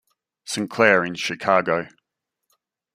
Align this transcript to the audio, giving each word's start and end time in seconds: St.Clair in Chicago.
St.Clair 0.45 1.05
in 1.05 1.13
Chicago. 1.13 1.87